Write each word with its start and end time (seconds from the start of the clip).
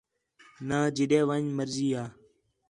نان 0.67 0.83
جدے 0.95 1.19
ون٘ڄ 1.29 1.45
مرضی 1.57 1.87
یا 1.93 2.03